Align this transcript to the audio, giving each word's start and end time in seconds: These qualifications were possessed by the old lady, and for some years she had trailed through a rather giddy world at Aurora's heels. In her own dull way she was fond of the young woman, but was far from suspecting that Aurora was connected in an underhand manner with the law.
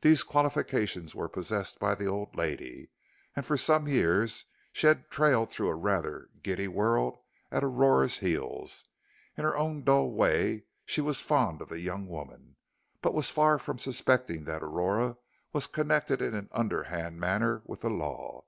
These 0.00 0.24
qualifications 0.24 1.14
were 1.14 1.28
possessed 1.28 1.78
by 1.78 1.94
the 1.94 2.06
old 2.06 2.34
lady, 2.34 2.90
and 3.36 3.46
for 3.46 3.56
some 3.56 3.86
years 3.86 4.46
she 4.72 4.88
had 4.88 5.08
trailed 5.12 5.48
through 5.52 5.68
a 5.68 5.76
rather 5.76 6.28
giddy 6.42 6.66
world 6.66 7.20
at 7.52 7.62
Aurora's 7.62 8.18
heels. 8.18 8.84
In 9.36 9.44
her 9.44 9.56
own 9.56 9.84
dull 9.84 10.10
way 10.10 10.64
she 10.84 11.00
was 11.00 11.20
fond 11.20 11.62
of 11.62 11.68
the 11.68 11.78
young 11.78 12.08
woman, 12.08 12.56
but 13.00 13.14
was 13.14 13.30
far 13.30 13.60
from 13.60 13.78
suspecting 13.78 14.42
that 14.46 14.60
Aurora 14.64 15.18
was 15.52 15.68
connected 15.68 16.20
in 16.20 16.34
an 16.34 16.48
underhand 16.50 17.20
manner 17.20 17.62
with 17.64 17.82
the 17.82 17.90
law. 17.90 18.46